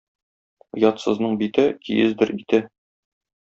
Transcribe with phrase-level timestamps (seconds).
[0.77, 2.65] Оятсызның бите— киездер ите.